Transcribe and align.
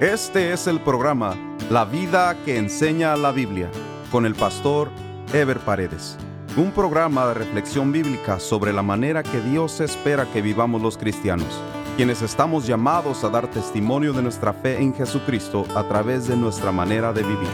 Este 0.00 0.52
es 0.52 0.66
el 0.66 0.80
programa 0.80 1.36
La 1.70 1.84
vida 1.84 2.36
que 2.44 2.58
enseña 2.58 3.16
la 3.16 3.30
Biblia 3.30 3.70
con 4.10 4.26
el 4.26 4.34
pastor 4.34 4.90
Ever 5.32 5.60
Paredes. 5.60 6.18
Un 6.56 6.72
programa 6.72 7.28
de 7.28 7.34
reflexión 7.34 7.92
bíblica 7.92 8.40
sobre 8.40 8.72
la 8.72 8.82
manera 8.82 9.22
que 9.22 9.40
Dios 9.40 9.80
espera 9.80 10.26
que 10.32 10.42
vivamos 10.42 10.82
los 10.82 10.98
cristianos, 10.98 11.46
quienes 11.96 12.22
estamos 12.22 12.66
llamados 12.66 13.22
a 13.22 13.28
dar 13.28 13.48
testimonio 13.48 14.12
de 14.12 14.22
nuestra 14.22 14.52
fe 14.52 14.82
en 14.82 14.92
Jesucristo 14.92 15.64
a 15.76 15.86
través 15.86 16.26
de 16.26 16.36
nuestra 16.36 16.72
manera 16.72 17.12
de 17.12 17.22
vivir. 17.22 17.48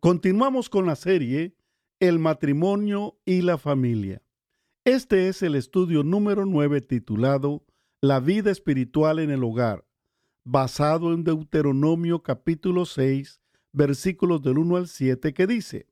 Continuamos 0.00 0.70
con 0.70 0.86
la 0.86 0.96
serie 0.96 1.54
El 2.00 2.18
matrimonio 2.18 3.18
y 3.26 3.42
la 3.42 3.58
familia. 3.58 4.22
Este 4.86 5.28
es 5.28 5.42
el 5.42 5.56
estudio 5.56 6.04
número 6.04 6.46
9 6.46 6.80
titulado 6.80 7.64
la 8.04 8.20
vida 8.20 8.50
espiritual 8.50 9.18
en 9.18 9.30
el 9.30 9.42
hogar, 9.42 9.86
basado 10.44 11.14
en 11.14 11.24
Deuteronomio 11.24 12.22
capítulo 12.22 12.84
6, 12.84 13.40
versículos 13.72 14.42
del 14.42 14.58
1 14.58 14.76
al 14.76 14.88
7, 14.88 15.32
que 15.32 15.46
dice, 15.46 15.86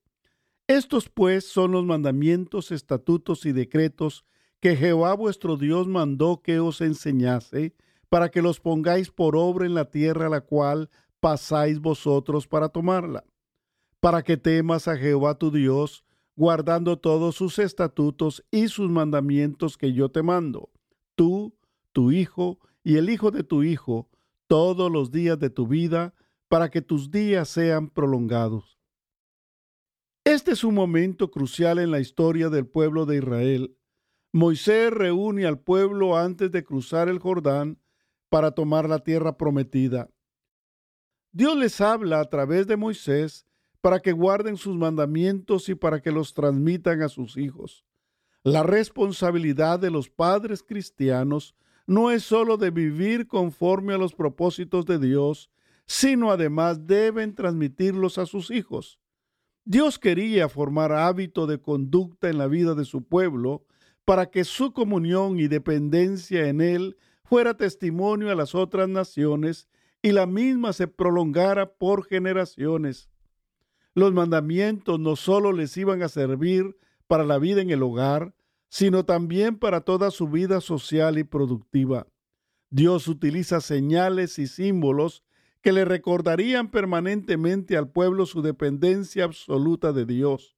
Estos 0.66 1.08
pues 1.08 1.46
son 1.46 1.72
los 1.72 1.86
mandamientos, 1.86 2.70
estatutos 2.70 3.46
y 3.46 3.52
decretos 3.52 4.26
que 4.60 4.76
Jehová 4.76 5.14
vuestro 5.14 5.56
Dios 5.56 5.88
mandó 5.88 6.42
que 6.42 6.60
os 6.60 6.82
enseñase, 6.82 7.74
para 8.10 8.30
que 8.30 8.42
los 8.42 8.60
pongáis 8.60 9.10
por 9.10 9.34
obra 9.34 9.64
en 9.64 9.72
la 9.72 9.90
tierra 9.90 10.26
a 10.26 10.30
la 10.30 10.42
cual 10.42 10.90
pasáis 11.18 11.80
vosotros 11.80 12.46
para 12.46 12.68
tomarla, 12.68 13.24
para 14.00 14.22
que 14.22 14.36
temas 14.36 14.86
a 14.86 14.98
Jehová 14.98 15.38
tu 15.38 15.50
Dios, 15.50 16.04
guardando 16.36 16.98
todos 16.98 17.36
sus 17.36 17.58
estatutos 17.58 18.44
y 18.50 18.68
sus 18.68 18.90
mandamientos 18.90 19.78
que 19.78 19.94
yo 19.94 20.10
te 20.10 20.22
mando, 20.22 20.68
tú, 21.14 21.54
tu 21.92 22.10
hijo 22.10 22.58
y 22.82 22.96
el 22.96 23.10
hijo 23.10 23.30
de 23.30 23.44
tu 23.44 23.62
hijo 23.62 24.08
todos 24.46 24.90
los 24.90 25.10
días 25.10 25.38
de 25.38 25.48
tu 25.48 25.66
vida, 25.66 26.14
para 26.48 26.70
que 26.70 26.82
tus 26.82 27.10
días 27.10 27.48
sean 27.48 27.88
prolongados. 27.88 28.78
Este 30.24 30.52
es 30.52 30.62
un 30.62 30.74
momento 30.74 31.30
crucial 31.30 31.78
en 31.78 31.90
la 31.90 32.00
historia 32.00 32.50
del 32.50 32.66
pueblo 32.66 33.06
de 33.06 33.16
Israel. 33.16 33.78
Moisés 34.30 34.90
reúne 34.90 35.46
al 35.46 35.58
pueblo 35.58 36.18
antes 36.18 36.50
de 36.50 36.64
cruzar 36.64 37.08
el 37.08 37.18
Jordán 37.18 37.78
para 38.28 38.50
tomar 38.50 38.88
la 38.88 38.98
tierra 38.98 39.38
prometida. 39.38 40.10
Dios 41.32 41.56
les 41.56 41.80
habla 41.80 42.20
a 42.20 42.26
través 42.26 42.66
de 42.66 42.76
Moisés 42.76 43.46
para 43.80 44.00
que 44.00 44.12
guarden 44.12 44.58
sus 44.58 44.76
mandamientos 44.76 45.70
y 45.70 45.74
para 45.74 46.02
que 46.02 46.12
los 46.12 46.34
transmitan 46.34 47.00
a 47.00 47.08
sus 47.08 47.38
hijos. 47.38 47.84
La 48.44 48.62
responsabilidad 48.62 49.78
de 49.78 49.90
los 49.90 50.10
padres 50.10 50.62
cristianos 50.62 51.56
no 51.86 52.10
es 52.10 52.22
sólo 52.22 52.56
de 52.56 52.70
vivir 52.70 53.26
conforme 53.26 53.94
a 53.94 53.98
los 53.98 54.14
propósitos 54.14 54.86
de 54.86 54.98
Dios, 54.98 55.50
sino 55.86 56.30
además 56.30 56.86
deben 56.86 57.34
transmitirlos 57.34 58.18
a 58.18 58.26
sus 58.26 58.50
hijos. 58.50 58.98
Dios 59.64 59.98
quería 59.98 60.48
formar 60.48 60.92
hábito 60.92 61.46
de 61.46 61.60
conducta 61.60 62.28
en 62.28 62.38
la 62.38 62.48
vida 62.48 62.74
de 62.74 62.84
su 62.84 63.04
pueblo 63.04 63.64
para 64.04 64.30
que 64.30 64.44
su 64.44 64.72
comunión 64.72 65.38
y 65.38 65.48
dependencia 65.48 66.48
en 66.48 66.60
Él 66.60 66.96
fuera 67.24 67.56
testimonio 67.56 68.30
a 68.30 68.34
las 68.34 68.54
otras 68.54 68.88
naciones 68.88 69.68
y 70.02 70.12
la 70.12 70.26
misma 70.26 70.72
se 70.72 70.88
prolongara 70.88 71.74
por 71.74 72.04
generaciones. 72.04 73.08
Los 73.94 74.12
mandamientos 74.12 74.98
no 74.98 75.16
sólo 75.16 75.52
les 75.52 75.76
iban 75.76 76.02
a 76.02 76.08
servir 76.08 76.76
para 77.06 77.24
la 77.24 77.38
vida 77.38 77.60
en 77.60 77.70
el 77.70 77.82
hogar, 77.82 78.34
sino 78.72 79.04
también 79.04 79.58
para 79.58 79.82
toda 79.82 80.10
su 80.10 80.28
vida 80.28 80.62
social 80.62 81.18
y 81.18 81.24
productiva. 81.24 82.06
Dios 82.70 83.06
utiliza 83.06 83.60
señales 83.60 84.38
y 84.38 84.46
símbolos 84.46 85.24
que 85.60 85.72
le 85.72 85.84
recordarían 85.84 86.70
permanentemente 86.70 87.76
al 87.76 87.90
pueblo 87.90 88.24
su 88.24 88.40
dependencia 88.40 89.24
absoluta 89.24 89.92
de 89.92 90.06
Dios. 90.06 90.56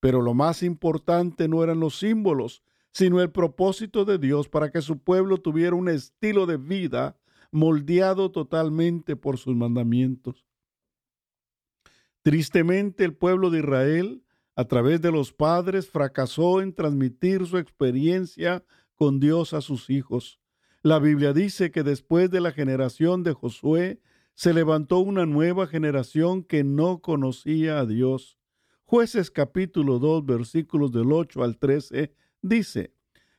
Pero 0.00 0.20
lo 0.20 0.34
más 0.34 0.64
importante 0.64 1.46
no 1.46 1.62
eran 1.62 1.78
los 1.78 1.96
símbolos, 1.96 2.64
sino 2.90 3.20
el 3.22 3.30
propósito 3.30 4.04
de 4.04 4.18
Dios 4.18 4.48
para 4.48 4.72
que 4.72 4.82
su 4.82 4.98
pueblo 4.98 5.38
tuviera 5.38 5.76
un 5.76 5.88
estilo 5.88 6.46
de 6.46 6.56
vida 6.56 7.16
moldeado 7.52 8.32
totalmente 8.32 9.14
por 9.14 9.38
sus 9.38 9.54
mandamientos. 9.54 10.44
Tristemente 12.22 13.04
el 13.04 13.14
pueblo 13.14 13.50
de 13.50 13.60
Israel 13.60 14.23
a 14.56 14.64
través 14.66 15.00
de 15.00 15.10
los 15.10 15.32
padres, 15.32 15.88
fracasó 15.88 16.60
en 16.60 16.74
transmitir 16.74 17.46
su 17.46 17.58
experiencia 17.58 18.64
con 18.94 19.20
Dios 19.20 19.52
a 19.52 19.60
sus 19.60 19.90
hijos. 19.90 20.40
La 20.82 20.98
Biblia 20.98 21.32
dice 21.32 21.70
que 21.70 21.82
después 21.82 22.30
de 22.30 22.40
la 22.40 22.52
generación 22.52 23.22
de 23.22 23.32
Josué, 23.32 24.00
se 24.34 24.52
levantó 24.52 24.98
una 24.98 25.26
nueva 25.26 25.66
generación 25.66 26.42
que 26.42 26.64
no 26.64 27.00
conocía 27.00 27.78
a 27.78 27.86
Dios. 27.86 28.38
Jueces 28.84 29.30
capítulo 29.30 29.98
2 29.98 30.26
versículos 30.26 30.92
del 30.92 31.12
8 31.12 31.42
al 31.42 31.56
13 31.56 32.12
dice, 32.42 32.92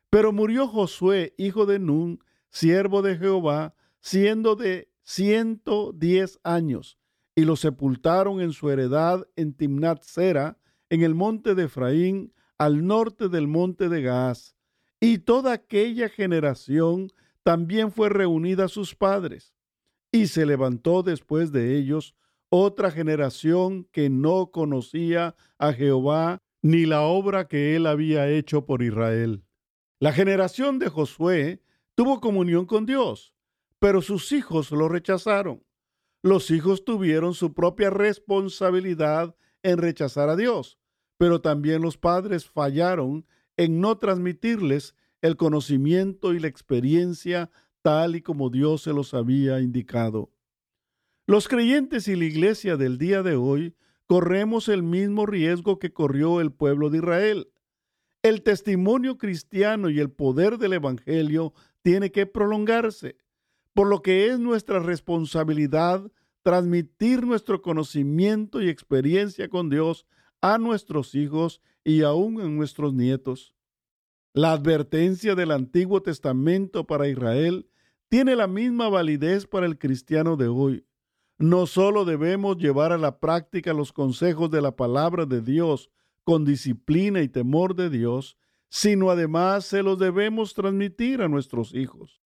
Pero 0.10 0.32
murió 0.32 0.68
Josué, 0.68 1.34
hijo 1.38 1.66
de 1.66 1.80
Nun, 1.80 2.20
siervo 2.50 3.02
de 3.02 3.18
Jehová, 3.18 3.76
siendo 4.00 4.56
de 4.56 4.90
ciento 5.04 5.92
diez 5.94 6.40
años, 6.44 6.98
y 7.36 7.44
lo 7.44 7.58
sepultaron 7.58 8.40
en 8.42 8.54
su 8.54 8.70
heredad 8.70 9.28
en 9.36 9.54
Timnat 9.54 10.02
Sera, 10.04 10.58
en 10.96 11.04
el 11.04 11.14
monte 11.14 11.56
de 11.56 11.66
Efraín, 11.66 12.34
al 12.58 12.88
norte 12.88 13.30
del 13.30 13.48
monte 13.48 13.90
de 13.90 14.02
Gaaz. 14.02 14.56
Y 15.00 15.20
toda 15.20 15.54
aquella 15.54 16.10
generación 16.10 17.12
también 17.44 17.92
fue 17.92 18.10
reunida 18.10 18.66
a 18.66 18.70
sus 18.70 18.96
padres. 18.96 19.54
Y 20.12 20.28
se 20.28 20.46
levantó 20.46 21.04
después 21.04 21.52
de 21.52 21.78
ellos 21.78 22.16
otra 22.50 22.92
generación 22.92 23.84
que 23.92 24.10
no 24.10 24.52
conocía 24.52 25.36
a 25.58 25.74
Jehová 25.74 26.42
ni 26.62 26.86
la 26.86 27.02
obra 27.02 27.48
que 27.48 27.76
él 27.76 27.86
había 27.86 28.30
hecho 28.30 28.66
por 28.66 28.82
Israel. 28.82 29.44
La 30.00 30.14
generación 30.14 30.80
de 30.80 30.88
Josué 30.88 31.62
tuvo 31.94 32.22
comunión 32.22 32.66
con 32.66 32.86
Dios, 32.86 33.34
pero 33.80 34.02
sus 34.02 34.32
hijos 34.32 34.72
lo 34.72 34.88
rechazaron. 34.88 35.64
Los 36.24 36.50
hijos 36.52 36.86
tuvieron 36.86 37.34
su 37.34 37.54
propia 37.54 37.90
responsabilidad 37.90 39.36
en 39.62 39.78
rechazar 39.78 40.30
a 40.30 40.36
Dios, 40.36 40.80
pero 41.18 41.42
también 41.42 41.82
los 41.82 41.98
padres 41.98 42.46
fallaron 42.50 43.26
en 43.58 43.80
no 43.80 43.98
transmitirles 43.98 44.96
el 45.22 45.38
conocimiento 45.38 46.34
y 46.34 46.40
la 46.40 46.48
experiencia 46.48 47.50
tal 47.82 48.16
y 48.16 48.22
como 48.22 48.50
Dios 48.50 48.82
se 48.82 48.94
los 48.94 49.14
había 49.14 49.60
indicado. 49.60 50.32
Los 51.28 51.48
creyentes 51.48 52.08
y 52.08 52.16
la 52.16 52.26
iglesia 52.26 52.78
del 52.78 52.98
día 52.98 53.24
de 53.24 53.36
hoy 53.36 53.76
corremos 54.08 54.70
el 54.70 54.84
mismo 54.84 55.26
riesgo 55.26 55.80
que 55.80 55.94
corrió 55.94 56.42
el 56.42 56.52
pueblo 56.52 56.90
de 56.90 57.00
Israel. 57.00 57.48
El 58.22 58.44
testimonio 58.44 59.18
cristiano 59.18 59.90
y 59.90 60.00
el 60.00 60.12
poder 60.12 60.58
del 60.58 60.74
Evangelio 60.74 61.54
tiene 61.82 62.12
que 62.12 62.26
prolongarse, 62.26 63.18
por 63.74 63.88
lo 63.88 64.02
que 64.02 64.28
es 64.28 64.40
nuestra 64.40 64.80
responsabilidad 64.80 66.12
transmitir 66.44 67.26
nuestro 67.26 67.64
conocimiento 67.64 68.62
y 68.62 68.70
experiencia 68.70 69.50
con 69.50 69.72
Dios 69.72 70.06
a 70.42 70.58
nuestros 70.58 71.16
hijos 71.16 71.62
y 71.84 72.04
aún 72.04 72.42
a 72.42 72.46
nuestros 72.46 72.94
nietos. 72.94 73.54
La 74.34 74.52
advertencia 74.52 75.36
del 75.36 75.52
Antiguo 75.52 76.02
Testamento 76.02 76.86
para 76.86 77.08
Israel 77.08 77.70
tiene 78.10 78.36
la 78.36 78.48
misma 78.48 78.90
validez 78.90 79.48
para 79.48 79.66
el 79.66 79.78
cristiano 79.78 80.36
de 80.36 80.48
hoy. 80.48 80.86
No 81.38 81.66
solo 81.68 82.06
debemos 82.06 82.58
llevar 82.58 82.92
a 82.92 82.98
la 82.98 83.20
práctica 83.20 83.74
los 83.74 83.92
consejos 83.92 84.50
de 84.52 84.62
la 84.62 84.76
palabra 84.76 85.26
de 85.26 85.42
Dios 85.42 85.90
con 86.24 86.46
disciplina 86.46 87.22
y 87.22 87.30
temor 87.30 87.76
de 87.76 87.90
Dios, 87.90 88.38
sino 88.70 89.10
además 89.10 89.66
se 89.66 89.84
los 89.84 90.00
debemos 90.00 90.54
transmitir 90.54 91.22
a 91.22 91.28
nuestros 91.28 91.74
hijos. 91.74 92.22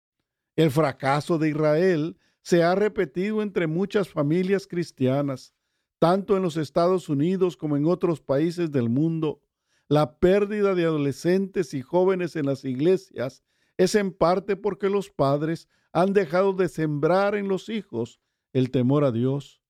El 0.55 0.71
fracaso 0.71 1.37
de 1.37 1.49
Israel 1.49 2.17
se 2.41 2.63
ha 2.63 2.75
repetido 2.75 3.41
entre 3.41 3.67
muchas 3.67 4.09
familias 4.09 4.67
cristianas, 4.67 5.53
tanto 5.99 6.37
en 6.37 6.43
los 6.43 6.57
Estados 6.57 7.09
Unidos 7.09 7.57
como 7.57 7.77
en 7.77 7.85
otros 7.85 8.21
países 8.21 8.71
del 8.71 8.89
mundo. 8.89 9.41
La 9.87 10.17
pérdida 10.17 10.75
de 10.75 10.85
adolescentes 10.85 11.73
y 11.73 11.81
jóvenes 11.81 12.35
en 12.35 12.45
las 12.45 12.63
iglesias 12.63 13.43
es 13.77 13.95
en 13.95 14.11
parte 14.11 14.55
porque 14.55 14.89
los 14.89 15.09
padres 15.09 15.67
han 15.91 16.13
dejado 16.13 16.53
de 16.53 16.69
sembrar 16.69 17.35
en 17.35 17.47
los 17.47 17.69
hijos 17.69 18.19
el 18.53 18.71
temor 18.71 19.03
a 19.03 19.11
Dios. 19.11 19.61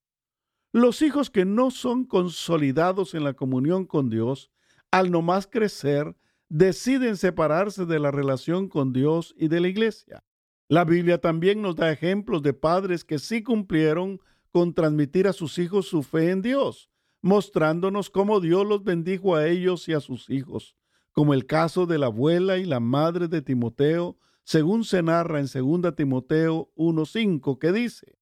Los 0.71 1.01
hijos 1.01 1.29
que 1.29 1.45
no 1.45 1.71
son 1.71 2.05
consolidados 2.05 3.15
en 3.15 3.23
la 3.23 3.33
comunión 3.33 3.85
con 3.85 4.09
Dios, 4.09 4.51
al 4.91 5.09
no 5.09 5.21
más 5.21 5.47
crecer, 5.47 6.15
deciden 6.47 7.17
separarse 7.17 7.85
de 7.85 7.99
la 7.99 8.11
relación 8.11 8.67
con 8.67 8.93
Dios 8.93 9.33
y 9.37 9.47
de 9.47 9.61
la 9.61 9.67
iglesia. 9.67 10.23
La 10.67 10.85
Biblia 10.85 11.19
también 11.19 11.61
nos 11.61 11.75
da 11.75 11.91
ejemplos 11.91 12.43
de 12.43 12.53
padres 12.53 13.03
que 13.03 13.17
sí 13.17 13.41
cumplieron 13.41 14.19
con 14.51 14.73
transmitir 14.73 15.27
a 15.27 15.33
sus 15.33 15.57
hijos 15.59 15.87
su 15.87 16.03
fe 16.03 16.31
en 16.31 16.41
Dios, 16.41 16.89
mostrándonos 17.21 18.09
cómo 18.09 18.39
Dios 18.39 18.65
los 18.65 18.83
bendijo 18.83 19.35
a 19.35 19.47
ellos 19.47 19.87
y 19.87 19.93
a 19.93 19.99
sus 19.99 20.29
hijos, 20.29 20.75
como 21.11 21.33
el 21.33 21.45
caso 21.45 21.85
de 21.85 21.97
la 21.97 22.07
abuela 22.07 22.57
y 22.57 22.65
la 22.65 22.79
madre 22.79 23.27
de 23.27 23.41
Timoteo, 23.41 24.17
según 24.43 24.83
se 24.83 25.03
narra 25.03 25.39
en 25.39 25.45
2 25.45 25.95
Timoteo 25.95 26.71
1.5, 26.75 27.59
que 27.59 27.71
dice, 27.71 28.17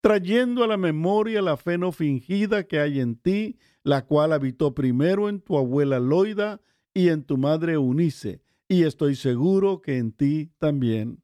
trayendo 0.00 0.64
a 0.64 0.66
la 0.66 0.76
memoria 0.76 1.42
la 1.42 1.56
fe 1.56 1.78
no 1.78 1.92
fingida 1.92 2.64
que 2.66 2.80
hay 2.80 3.00
en 3.00 3.16
ti, 3.16 3.58
la 3.82 4.06
cual 4.06 4.32
habitó 4.32 4.74
primero 4.74 5.28
en 5.28 5.40
tu 5.40 5.58
abuela 5.58 6.00
Loida 6.00 6.60
y 6.94 7.08
en 7.08 7.24
tu 7.24 7.36
madre 7.36 7.74
Eunice, 7.74 8.42
y 8.68 8.84
estoy 8.84 9.16
seguro 9.16 9.82
que 9.82 9.98
en 9.98 10.12
ti 10.12 10.50
también. 10.58 11.22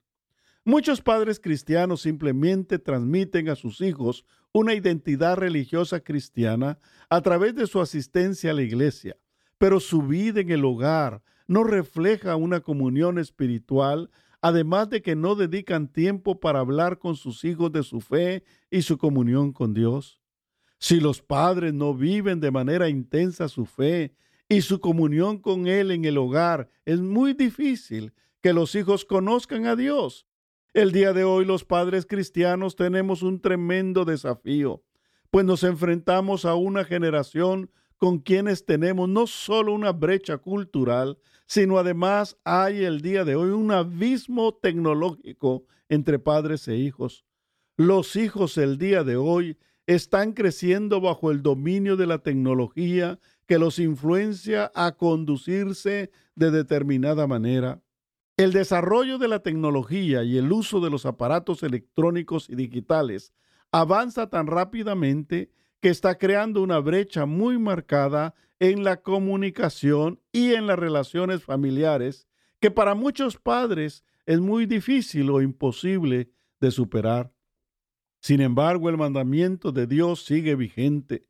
Muchos 0.65 1.01
padres 1.01 1.41
cristianos 1.41 2.03
simplemente 2.03 2.79
transmiten 2.79 3.49
a 3.49 3.57
sus 3.57 3.81
hijos 3.81 4.25
una 4.53 4.75
identidad 4.75 5.37
religiosa 5.37 6.01
cristiana 6.01 6.79
a 7.09 7.21
través 7.23 7.55
de 7.55 7.67
su 7.67 7.81
asistencia 7.81 8.51
a 8.51 8.55
la 8.55 8.63
iglesia, 8.63 9.17
pero 9.59 9.81
su 9.81 10.03
vida 10.03 10.41
en 10.41 10.51
el 10.51 10.65
hogar 10.65 11.23
no 11.47 11.65
refleja 11.65 12.37
una 12.37 12.61
comunión 12.61 13.19
espiritual, 13.19 14.11
además 14.41 14.91
de 14.91 15.03
que 15.03 15.17
no 15.17 15.35
dedican 15.35 15.89
tiempo 15.89 16.39
para 16.41 16.61
hablar 16.61 16.99
con 16.99 17.17
sus 17.17 17.45
hijos 17.45 17.73
de 17.73 17.83
su 17.83 18.01
fe 18.01 18.45
y 18.71 18.83
su 18.83 18.99
comunión 18.99 19.53
con 19.53 19.73
Dios. 19.73 20.21
Si 20.79 21.01
los 21.01 21.23
padres 21.23 21.73
no 21.73 21.95
viven 21.95 22.41
de 22.41 22.51
manera 22.51 22.89
intensa 22.89 23.49
su 23.49 23.67
fe 23.67 24.15
y 24.49 24.63
su 24.63 24.81
comunión 24.81 25.39
con 25.39 25.67
Él 25.67 25.91
en 25.93 26.05
el 26.05 26.19
hogar, 26.19 26.69
es 26.85 27.01
muy 27.01 27.35
difícil 27.35 28.13
que 28.41 28.53
los 28.53 28.75
hijos 28.75 29.05
conozcan 29.05 29.67
a 29.67 29.77
Dios 29.77 30.27
el 30.75 30.91
día 30.91 31.13
de 31.13 31.25
hoy 31.25 31.45
los 31.45 31.65
padres 31.65 32.07
cristianos 32.07 32.77
tenemos 32.77 33.23
un 33.23 33.41
tremendo 33.41 34.05
desafío, 34.05 34.83
pues 35.31 35.45
nos 35.45 35.65
enfrentamos 35.65 36.45
a 36.45 36.55
una 36.55 36.85
generación 36.85 37.71
con 37.99 38.19
quienes 38.19 38.65
tenemos 38.65 39.09
no 39.09 39.27
solo 39.27 39.75
una 39.75 39.93
brecha 39.93 40.39
cultural, 40.39 41.19
sino 41.47 41.79
además 41.79 42.39
hay 42.45 42.85
el 42.85 43.03
día 43.03 43.25
de 43.25 43.37
hoy 43.37 43.51
un 43.51 43.71
abismo 43.71 44.55
tecnológico 44.55 45.67
entre 45.89 46.19
padres 46.19 46.67
e 46.69 46.77
hijos. 46.77 47.25
Los 47.77 48.17
hijos 48.17 48.57
el 48.57 48.79
día 48.79 49.05
de 49.05 49.17
hoy 49.17 49.59
están 49.87 50.33
creciendo 50.33 51.01
bajo 51.01 51.31
el 51.31 51.43
dominio 51.43 51.97
de 51.97 52.07
la 52.07 52.19
tecnología 52.19 53.19
que 53.47 53.59
los 53.59 53.79
influencia 53.79 54.73
a 54.75 54.93
conducirse 54.93 56.11
de 56.35 56.51
determinada 56.51 57.27
manera. 57.27 57.83
El 58.39 58.53
desarrollo 58.53 59.19
de 59.19 59.29
la 59.29 59.41
tecnología 59.41 60.25
y 60.25 60.39
el 60.39 60.51
uso 60.53 60.81
de 60.81 60.89
los 60.89 61.05
aparatos 61.05 61.63
electrónicos 61.63 62.49
y 62.49 62.55
digitales 62.55 63.35
avanza 63.71 64.31
tan 64.31 64.47
rápidamente 64.47 65.51
que 65.81 65.91
está 65.91 66.17
creando 66.17 66.63
una 66.63 66.79
brecha 66.79 67.27
muy 67.27 67.59
marcada 67.59 68.35
en 68.59 68.85
la 68.85 69.03
comunicación 69.03 70.21
y 70.33 70.55
en 70.55 70.67
las 70.67 70.79
relaciones 70.79 71.45
familiares 71.45 72.27
que 72.59 72.71
para 72.71 72.95
muchos 72.95 73.37
padres 73.37 74.03
es 74.25 74.41
muy 74.41 74.65
difícil 74.67 75.29
o 75.31 75.43
imposible 75.43 76.31
de 76.61 76.71
superar. 76.71 77.35
Sin 78.21 78.41
embargo, 78.41 78.89
el 78.89 78.97
mandamiento 78.97 79.73
de 79.73 79.87
Dios 79.87 80.25
sigue 80.25 80.55
vigente, 80.55 81.27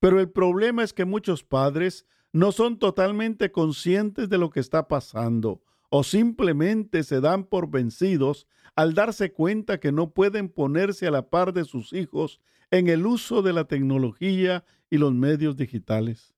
pero 0.00 0.20
el 0.20 0.28
problema 0.28 0.82
es 0.82 0.92
que 0.92 1.04
muchos 1.04 1.44
padres 1.44 2.04
no 2.32 2.52
son 2.52 2.78
totalmente 2.78 3.52
conscientes 3.52 4.28
de 4.28 4.38
lo 4.38 4.50
que 4.50 4.60
está 4.60 4.88
pasando 4.88 5.62
o 5.94 6.04
simplemente 6.04 7.02
se 7.02 7.20
dan 7.20 7.44
por 7.44 7.70
vencidos 7.70 8.46
al 8.76 8.94
darse 8.94 9.30
cuenta 9.30 9.78
que 9.78 9.92
no 9.92 10.14
pueden 10.14 10.48
ponerse 10.48 11.06
a 11.06 11.10
la 11.10 11.28
par 11.28 11.52
de 11.52 11.66
sus 11.66 11.92
hijos 11.92 12.40
en 12.70 12.88
el 12.88 13.04
uso 13.04 13.42
de 13.42 13.52
la 13.52 13.64
tecnología 13.64 14.64
y 14.88 14.96
los 14.96 15.12
medios 15.12 15.54
digitales. 15.58 16.34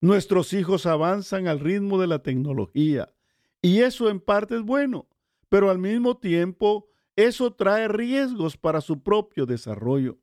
Nuestros 0.00 0.54
hijos 0.54 0.86
avanzan 0.86 1.46
al 1.46 1.60
ritmo 1.60 2.00
de 2.00 2.06
la 2.06 2.22
tecnología 2.22 3.12
y 3.60 3.80
eso 3.80 4.08
en 4.08 4.18
parte 4.18 4.56
es 4.56 4.62
bueno, 4.62 5.10
pero 5.50 5.68
al 5.68 5.78
mismo 5.78 6.16
tiempo 6.16 6.88
eso 7.16 7.52
trae 7.52 7.86
riesgos 7.86 8.56
para 8.56 8.80
su 8.80 9.02
propio 9.02 9.44
desarrollo. 9.44 10.20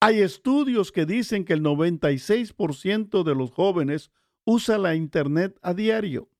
Hay 0.00 0.20
estudios 0.20 0.92
que 0.92 1.04
dicen 1.04 1.44
que 1.44 1.52
el 1.52 1.62
96% 1.62 3.22
de 3.22 3.34
los 3.34 3.50
jóvenes 3.50 4.10
usa 4.46 4.78
la 4.78 4.94
Internet 4.94 5.58
a 5.60 5.74
diario 5.74 6.30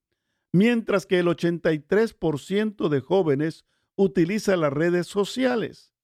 mientras 0.59 1.07
que 1.07 1.21
el 1.21 1.27
83% 1.29 2.89
de 2.89 3.01
jóvenes 3.01 3.65
utiliza 3.95 4.57
las 4.57 4.73
redes 4.73 5.07
sociales, 5.07 5.95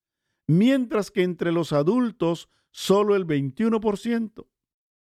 mientras 0.47 1.11
que 1.11 1.23
entre 1.23 1.51
los 1.51 1.73
adultos 1.73 2.47
solo 2.71 3.17
el 3.17 3.27
21%. 3.27 4.47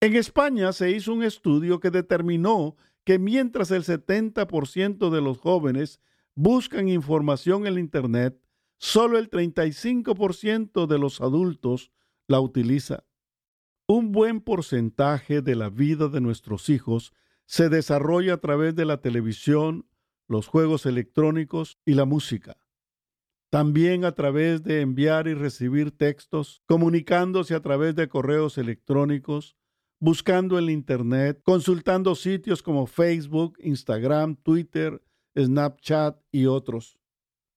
En 0.00 0.16
España 0.16 0.72
se 0.72 0.90
hizo 0.90 1.12
un 1.12 1.22
estudio 1.22 1.80
que 1.80 1.90
determinó 1.90 2.76
que 3.04 3.18
mientras 3.18 3.70
el 3.72 3.84
70% 3.84 5.10
de 5.10 5.20
los 5.20 5.36
jóvenes 5.36 6.00
buscan 6.34 6.88
información 6.88 7.66
en 7.66 7.78
Internet, 7.78 8.40
solo 8.78 9.18
el 9.18 9.28
35% 9.28 10.86
de 10.86 10.98
los 10.98 11.20
adultos 11.20 11.92
la 12.26 12.40
utiliza. 12.40 13.04
Un 13.86 14.12
buen 14.12 14.40
porcentaje 14.40 15.42
de 15.42 15.56
la 15.56 15.68
vida 15.68 16.08
de 16.08 16.22
nuestros 16.22 16.70
hijos 16.70 17.12
se 17.52 17.68
desarrolla 17.68 18.32
a 18.32 18.36
través 18.38 18.74
de 18.76 18.86
la 18.86 19.02
televisión, 19.02 19.84
los 20.26 20.46
juegos 20.46 20.86
electrónicos 20.86 21.78
y 21.84 21.92
la 21.92 22.06
música. 22.06 22.56
También 23.50 24.06
a 24.06 24.12
través 24.12 24.62
de 24.62 24.80
enviar 24.80 25.28
y 25.28 25.34
recibir 25.34 25.90
textos, 25.90 26.62
comunicándose 26.64 27.54
a 27.54 27.60
través 27.60 27.94
de 27.94 28.08
correos 28.08 28.56
electrónicos, 28.56 29.54
buscando 30.00 30.58
en 30.58 30.70
Internet, 30.70 31.42
consultando 31.44 32.14
sitios 32.14 32.62
como 32.62 32.86
Facebook, 32.86 33.58
Instagram, 33.60 34.36
Twitter, 34.36 35.02
Snapchat 35.36 36.22
y 36.32 36.46
otros. 36.46 36.98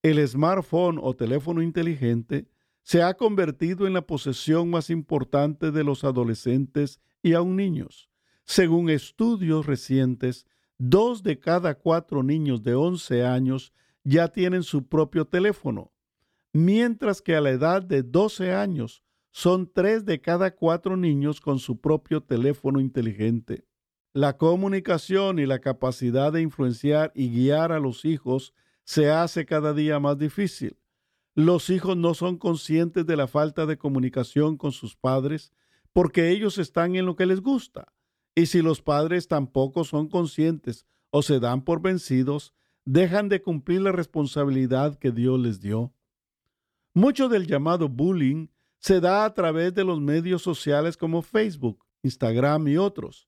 El 0.04 0.28
smartphone 0.28 1.00
o 1.02 1.14
teléfono 1.14 1.62
inteligente 1.62 2.50
se 2.84 3.02
ha 3.02 3.14
convertido 3.14 3.88
en 3.88 3.94
la 3.94 4.06
posesión 4.06 4.70
más 4.70 4.90
importante 4.90 5.72
de 5.72 5.86
los 5.86 6.04
adolescentes 6.04 7.00
y 7.24 7.32
aún 7.32 7.56
niños. 7.56 8.10
Según 8.46 8.92
estudios 8.92 9.66
recientes, 9.66 10.46
dos 10.78 11.24
de 11.24 11.40
cada 11.40 11.74
cuatro 11.76 12.22
niños 12.22 12.62
de 12.62 12.76
11 12.76 13.26
años 13.26 13.74
ya 14.04 14.28
tienen 14.28 14.62
su 14.62 14.88
propio 14.88 15.26
teléfono, 15.26 15.92
mientras 16.54 17.24
que 17.24 17.36
a 17.36 17.42
la 17.42 17.50
edad 17.50 17.82
de 17.82 18.04
12 18.04 18.54
años 18.54 19.04
son 19.32 19.70
tres 19.70 20.06
de 20.06 20.22
cada 20.22 20.56
cuatro 20.56 20.96
niños 20.96 21.42
con 21.42 21.58
su 21.58 21.82
propio 21.82 22.22
teléfono 22.22 22.80
inteligente. 22.80 23.66
La 24.14 24.38
comunicación 24.38 25.40
y 25.40 25.48
la 25.48 25.60
capacidad 25.60 26.32
de 26.32 26.42
influenciar 26.42 27.12
y 27.16 27.30
guiar 27.30 27.72
a 27.72 27.80
los 27.80 28.06
hijos 28.06 28.54
se 28.84 29.10
hace 29.10 29.46
cada 29.46 29.74
día 29.74 30.00
más 30.00 30.20
difícil. 30.20 30.78
Los 31.34 31.70
hijos 31.72 31.98
no 31.98 32.14
son 32.14 32.38
conscientes 32.38 33.06
de 33.08 33.18
la 33.18 33.28
falta 33.28 33.66
de 33.66 33.78
comunicación 33.78 34.56
con 34.56 34.72
sus 34.72 34.96
padres 34.96 35.52
porque 35.92 36.30
ellos 36.30 36.60
están 36.60 36.96
en 36.96 37.06
lo 37.06 37.16
que 37.16 37.26
les 37.26 37.42
gusta 37.42 37.95
y 38.36 38.48
si 38.48 38.62
los 38.62 38.82
padres 38.82 39.28
tampoco 39.28 39.86
son 39.86 40.10
conscientes 40.10 40.86
o 41.10 41.22
se 41.22 41.40
dan 41.40 41.64
por 41.64 41.82
vencidos, 41.82 42.54
dejan 42.84 43.30
de 43.30 43.42
cumplir 43.42 43.82
la 43.82 43.94
responsabilidad 43.94 45.00
que 45.00 45.12
Dios 45.12 45.40
les 45.40 45.62
dio. 45.62 45.94
Mucho 46.94 47.30
del 47.30 47.48
llamado 47.48 47.90
bullying 47.90 48.48
se 48.78 49.00
da 49.00 49.26
a 49.26 49.34
través 49.34 49.74
de 49.74 49.84
los 49.84 50.00
medios 50.02 50.42
sociales 50.42 50.98
como 50.98 51.22
Facebook, 51.22 51.84
Instagram 52.04 52.68
y 52.68 52.78
otros. 52.78 53.28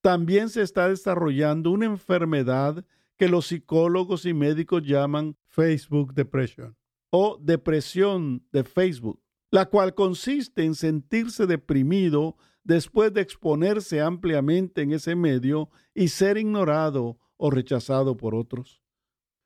También 0.00 0.48
se 0.48 0.62
está 0.62 0.88
desarrollando 0.88 1.70
una 1.70 1.86
enfermedad 1.86 2.84
que 3.16 3.28
los 3.28 3.46
psicólogos 3.46 4.24
y 4.26 4.34
médicos 4.34 4.82
llaman 4.82 5.36
Facebook 5.46 6.14
Depression 6.14 6.76
o 7.10 7.38
depresión 7.40 8.44
de 8.50 8.64
Facebook, 8.64 9.20
la 9.50 9.66
cual 9.66 9.94
consiste 9.94 10.64
en 10.64 10.74
sentirse 10.74 11.46
deprimido 11.46 12.36
después 12.64 13.12
de 13.12 13.20
exponerse 13.20 14.00
ampliamente 14.00 14.82
en 14.82 14.92
ese 14.92 15.14
medio 15.14 15.70
y 15.94 16.08
ser 16.08 16.38
ignorado 16.38 17.18
o 17.36 17.50
rechazado 17.50 18.16
por 18.16 18.34
otros. 18.34 18.82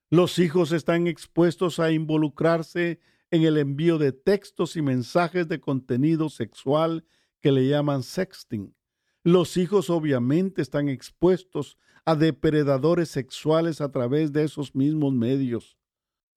Los 0.08 0.38
hijos 0.38 0.72
están 0.72 1.06
expuestos 1.06 1.80
a 1.80 1.90
involucrarse 1.90 3.00
en 3.30 3.42
el 3.42 3.58
envío 3.58 3.98
de 3.98 4.12
textos 4.12 4.76
y 4.76 4.82
mensajes 4.82 5.48
de 5.48 5.60
contenido 5.60 6.30
sexual 6.30 7.04
que 7.40 7.52
le 7.52 7.68
llaman 7.68 8.02
sexting. 8.02 8.74
Los 9.22 9.56
hijos 9.56 9.90
obviamente 9.90 10.62
están 10.62 10.88
expuestos 10.88 11.76
a 12.06 12.14
depredadores 12.14 13.10
sexuales 13.10 13.82
a 13.82 13.90
través 13.90 14.32
de 14.32 14.44
esos 14.44 14.74
mismos 14.74 15.12
medios. 15.12 15.76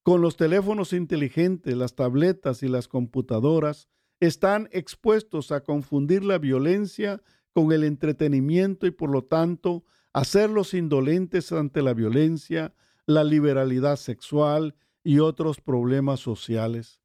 Con 0.04 0.22
los 0.22 0.36
teléfonos 0.36 0.92
inteligentes, 0.92 1.78
las 1.78 1.96
tabletas 1.96 2.64
y 2.64 2.68
las 2.68 2.88
computadoras, 2.88 3.88
están 4.22 4.70
expuestos 4.72 5.52
a 5.52 5.64
confundir 5.64 6.24
la 6.24 6.38
violencia 6.38 7.22
con 7.54 7.74
el 7.74 7.84
entretenimiento 7.84 8.86
y 8.88 8.92
por 8.92 9.10
lo 9.10 9.24
tanto 9.24 9.84
hacerlos 10.14 10.74
indolentes 10.74 11.52
ante 11.52 11.82
la 11.82 11.94
violencia, 11.94 12.74
la 13.08 13.24
liberalidad 13.24 13.98
sexual 13.98 14.76
y 15.04 15.20
otros 15.20 15.60
problemas 15.60 16.20
sociales. 16.20 17.02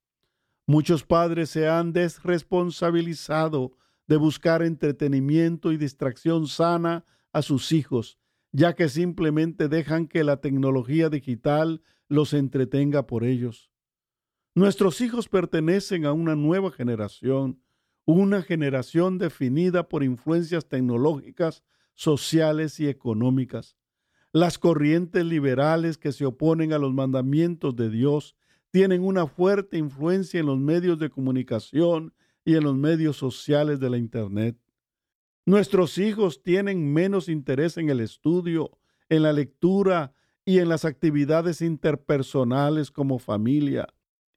Muchos 0.67 1.05
padres 1.05 1.51
se 1.51 1.69
han 1.69 1.93
desresponsabilizado 1.93 3.73
de 4.07 4.17
buscar 4.17 4.63
entretenimiento 4.63 5.73
y 5.73 5.79
distracción 5.79 6.47
sana 6.47 7.05
a 7.33 7.41
sus 7.41 7.73
hijos, 7.73 8.19
ya 8.53 8.75
que 8.75 8.89
simplemente 8.89 9.69
dejan 9.69 10.07
que 10.07 10.23
la 10.23 10.41
tecnología 10.41 11.09
digital 11.09 11.83
los 12.09 12.35
entretenga 12.35 13.07
por 13.07 13.25
ellos. 13.25 13.71
Nuestros 14.57 15.03
hijos 15.03 15.29
pertenecen 15.29 16.07
a 16.07 16.15
una 16.15 16.35
nueva 16.35 16.71
generación, 16.71 17.61
una 18.07 18.41
generación 18.41 19.19
definida 19.19 19.87
por 19.87 20.03
influencias 20.03 20.67
tecnológicas, 20.67 21.63
sociales 21.95 22.81
y 22.81 22.89
económicas. 22.89 23.77
Las 24.33 24.59
corrientes 24.59 25.27
liberales 25.27 25.99
que 25.99 26.11
se 26.11 26.25
oponen 26.25 26.73
a 26.73 26.79
los 26.79 26.95
mandamientos 26.95 27.77
de 27.77 27.91
Dios 27.91 28.35
tienen 28.71 29.03
una 29.03 29.27
fuerte 29.27 29.77
influencia 29.77 30.41
en 30.41 30.47
los 30.47 30.59
medios 30.59 30.99
de 30.99 31.11
comunicación 31.11 32.15
y 32.43 32.55
en 32.55 32.65
los 32.65 32.77
medios 32.77 33.19
sociales 33.19 33.79
de 33.79 33.91
la 33.91 33.99
Internet. 33.99 34.57
Nuestros 35.45 35.99
hijos 35.99 36.43
tienen 36.43 36.95
menos 36.95 37.29
interés 37.29 37.77
en 37.77 37.91
el 37.91 38.01
estudio, 38.01 38.79
en 39.11 39.23
la 39.23 39.35
lectura 39.35 40.15
y 40.47 40.61
en 40.61 40.71
las 40.71 40.87
actividades 40.87 41.61
interpersonales 41.61 42.91
como 42.91 43.19
familia. 43.19 43.87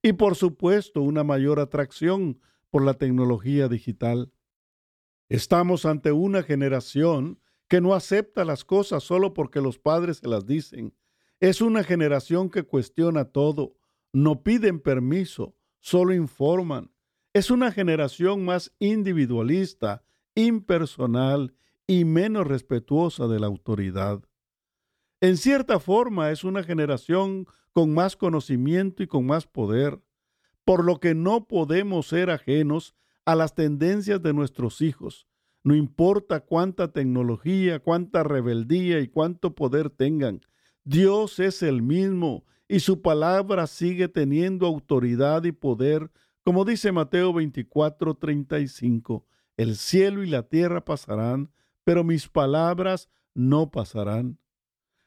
Y 0.01 0.13
por 0.13 0.35
supuesto 0.35 1.01
una 1.01 1.23
mayor 1.23 1.59
atracción 1.59 2.39
por 2.69 2.83
la 2.83 2.93
tecnología 2.93 3.67
digital. 3.67 4.31
Estamos 5.27 5.85
ante 5.85 6.11
una 6.11 6.43
generación 6.43 7.39
que 7.67 7.81
no 7.81 7.93
acepta 7.93 8.45
las 8.45 8.63
cosas 8.65 9.03
solo 9.03 9.33
porque 9.33 9.61
los 9.61 9.77
padres 9.77 10.17
se 10.17 10.27
las 10.27 10.45
dicen. 10.45 10.95
Es 11.39 11.61
una 11.61 11.83
generación 11.83 12.49
que 12.49 12.63
cuestiona 12.63 13.25
todo, 13.25 13.75
no 14.11 14.43
piden 14.43 14.79
permiso, 14.79 15.55
solo 15.79 16.13
informan. 16.13 16.91
Es 17.33 17.51
una 17.51 17.71
generación 17.71 18.43
más 18.43 18.73
individualista, 18.79 20.03
impersonal 20.33 21.53
y 21.85 22.05
menos 22.05 22.47
respetuosa 22.47 23.27
de 23.27 23.39
la 23.39 23.47
autoridad. 23.47 24.23
En 25.21 25.35
cierta 25.37 25.79
forma 25.79 26.31
es 26.31 26.43
una 26.43 26.63
generación 26.63 27.45
con 27.73 27.93
más 27.93 28.15
conocimiento 28.15 29.03
y 29.03 29.07
con 29.07 29.25
más 29.25 29.45
poder, 29.47 29.99
por 30.63 30.85
lo 30.85 30.99
que 30.99 31.13
no 31.13 31.45
podemos 31.45 32.07
ser 32.07 32.29
ajenos 32.29 32.95
a 33.25 33.35
las 33.35 33.53
tendencias 33.53 34.21
de 34.21 34.33
nuestros 34.33 34.81
hijos, 34.81 35.27
no 35.63 35.75
importa 35.75 36.39
cuánta 36.39 36.93
tecnología, 36.93 37.79
cuánta 37.79 38.23
rebeldía 38.23 39.01
y 39.01 39.07
cuánto 39.07 39.55
poder 39.55 39.89
tengan, 39.89 40.41
Dios 40.85 41.39
es 41.39 41.61
el 41.63 41.81
mismo 41.81 42.45
y 42.67 42.79
su 42.79 43.01
palabra 43.01 43.67
sigue 43.67 44.07
teniendo 44.07 44.65
autoridad 44.65 45.43
y 45.43 45.51
poder, 45.51 46.09
como 46.43 46.63
dice 46.65 46.91
Mateo 46.91 47.33
24, 47.33 48.15
35. 48.15 49.25
El 49.57 49.75
cielo 49.75 50.23
y 50.23 50.27
la 50.27 50.43
tierra 50.43 50.85
pasarán, 50.85 51.51
pero 51.83 52.03
mis 52.03 52.29
palabras 52.29 53.09
no 53.33 53.69
pasarán. 53.69 54.39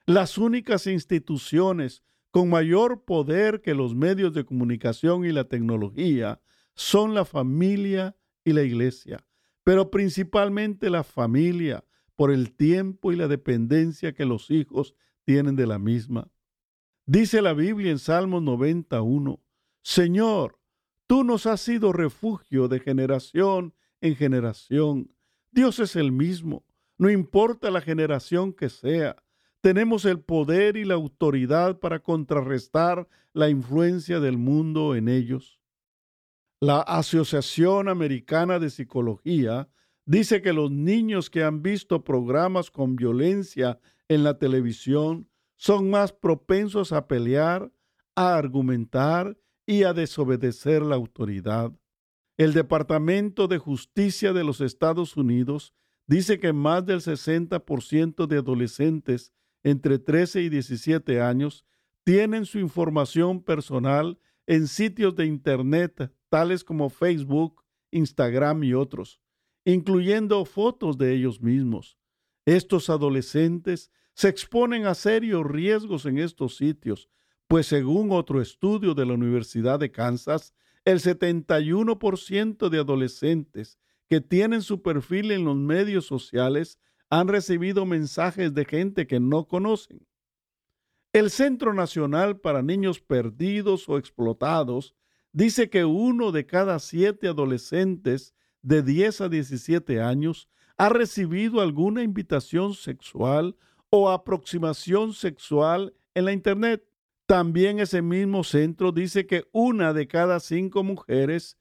Las 0.07 0.39
únicas 0.39 0.87
instituciones 0.87 2.03
con 2.31 2.49
mayor 2.49 3.05
poder 3.05 3.61
que 3.61 3.75
los 3.75 3.95
medios 3.95 4.33
de 4.35 4.45
comunicación 4.45 5.25
y 5.25 5.33
la 5.33 5.45
tecnología 5.45 6.41
son 6.75 7.15
la 7.15 7.25
familia 7.25 8.17
y 8.45 8.53
la 8.53 8.63
iglesia 8.63 9.25
pero 9.65 9.91
principalmente 9.91 10.91
la 10.91 11.05
familia, 11.05 11.85
por 12.17 12.31
el 12.31 12.55
tiempo 12.55 13.11
y 13.11 13.17
la 13.17 13.27
dependencia 13.27 14.13
que 14.13 14.27
los 14.27 14.51
hijos 14.51 14.95
tienen 15.25 15.57
de 15.57 15.67
la 15.67 15.79
misma. 15.79 16.31
Dice 17.07 17.43
la 17.43 17.55
Biblia 17.55 17.91
en 17.91 17.99
Salmos 17.99 18.43
91, 18.43 19.41
Señor, 19.83 20.61
tú 21.07 21.25
nos 21.25 21.47
has 21.47 21.61
sido 21.61 21.93
refugio 21.93 22.69
de 22.69 22.81
generación 22.81 23.75
en 24.01 24.15
generación. 24.15 25.15
Dios 25.51 25.79
es 25.79 25.97
el 25.97 26.13
mismo, 26.13 26.65
no 26.99 27.11
importa 27.11 27.71
la 27.71 27.81
generación 27.81 28.53
que 28.53 28.69
sea. 28.69 29.22
Tenemos 29.63 30.05
el 30.07 30.19
poder 30.19 30.77
y 30.77 30.85
la 30.85 30.95
autoridad 30.95 31.79
para 31.79 32.01
contrarrestar 32.01 33.09
la 33.33 33.49
influencia 33.49 34.19
del 34.19 34.37
mundo 34.37 34.97
en 34.97 35.09
ellos. 35.09 35.61
La 36.61 36.81
Asociación 36.81 37.89
Americana 37.89 38.59
de 38.59 38.71
Psicología 38.71 39.69
dice 40.05 40.43
que 40.43 40.53
los 40.53 40.73
niños 40.73 41.31
que 41.31 41.45
han 41.45 41.63
visto 41.63 42.03
programas 42.03 42.73
con 42.73 42.97
violencia 42.97 43.79
en 44.09 44.25
la 44.25 44.37
televisión 44.37 45.29
son 45.55 45.91
más 45.91 46.13
propensos 46.13 46.91
a 46.91 47.07
pelear, 47.07 47.71
a 48.17 48.35
argumentar 48.35 49.39
y 49.65 49.85
a 49.85 49.93
desobedecer 49.93 50.83
la 50.83 50.97
autoridad. 50.97 51.71
El 52.37 52.53
Departamento 52.53 53.47
de 53.47 53.59
Justicia 53.59 54.33
de 54.33 54.43
los 54.43 54.61
Estados 54.61 55.17
Unidos 55.17 55.73
dice 56.09 56.41
que 56.41 56.53
más 56.53 56.85
del 56.85 57.01
60% 57.01 58.27
de 58.27 58.39
adolescentes 58.39 59.33
entre 59.63 59.99
13 59.99 60.43
y 60.43 60.49
17 60.49 61.21
años 61.21 61.65
tienen 62.05 62.47
su 62.47 62.59
información 62.59 63.43
personal 63.43 64.19
en 64.47 64.67
sitios 64.67 65.15
de 65.15 65.27
Internet 65.27 66.13
tales 66.29 66.65
como 66.65 66.89
Facebook, 66.89 67.63
Instagram 67.91 68.65
y 68.65 68.75
otros, 68.75 69.21
incluyendo 69.65 70.45
fotos 70.45 70.97
de 70.99 71.15
ellos 71.15 71.41
mismos. 71.41 71.99
Estos 72.47 72.91
adolescentes 72.91 73.91
se 74.15 74.29
exponen 74.29 74.87
a 74.87 74.95
serios 74.95 75.47
riesgos 75.47 76.07
en 76.07 76.19
estos 76.19 76.57
sitios, 76.57 77.09
pues 77.47 77.67
según 77.67 78.11
otro 78.13 78.41
estudio 78.41 78.95
de 78.95 79.07
la 79.07 79.13
Universidad 79.13 79.79
de 79.79 79.93
Kansas, 79.93 80.55
el 80.85 81.01
71% 81.01 82.69
de 82.69 82.79
adolescentes 82.79 83.79
que 84.09 84.21
tienen 84.21 84.63
su 84.63 84.83
perfil 84.83 85.31
en 85.31 85.45
los 85.45 85.57
medios 85.57 86.07
sociales 86.07 86.79
han 87.13 87.29
recibido 87.29 87.85
mensajes 87.85 88.55
de 88.55 88.65
gente 88.65 89.07
que 89.07 89.21
no 89.21 89.45
conocen. 89.45 90.07
El 91.13 91.29
Centro 91.29 91.75
Nacional 91.75 92.41
para 92.41 92.63
Niños 92.63 93.01
Perdidos 93.01 93.87
o 93.91 93.99
Explotados 93.99 94.95
dice 95.31 95.69
que 95.69 95.85
uno 95.85 96.33
de 96.33 96.47
cada 96.47 96.79
siete 96.79 97.29
adolescentes 97.29 98.35
de 98.63 98.83
10 98.83 99.21
a 99.21 99.29
17 99.29 100.01
años 100.01 100.49
ha 100.79 100.89
recibido 100.89 101.61
alguna 101.61 102.03
invitación 102.03 102.73
sexual 102.73 103.57
o 103.91 104.11
aproximación 104.11 105.13
sexual 105.13 105.93
en 106.15 106.25
la 106.25 106.33
Internet. 106.33 106.83
También 107.27 107.79
ese 107.79 108.01
mismo 108.01 108.43
centro 108.43 108.91
dice 108.91 109.27
que 109.27 109.45
una 109.53 109.93
de 109.93 110.09
cada 110.09 110.41
cinco 110.41 110.83
mujeres 110.83 111.59